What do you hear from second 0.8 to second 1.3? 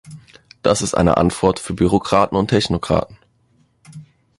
ist eine